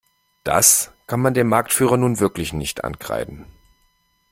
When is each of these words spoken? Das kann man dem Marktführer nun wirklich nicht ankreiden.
Das 0.43 0.91
kann 1.05 1.19
man 1.19 1.35
dem 1.35 1.47
Marktführer 1.47 1.95
nun 1.95 2.19
wirklich 2.19 2.53
nicht 2.53 2.83
ankreiden. 2.83 3.45